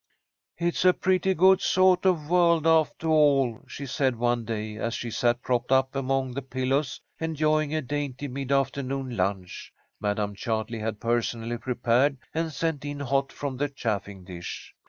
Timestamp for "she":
3.67-3.85, 4.95-5.11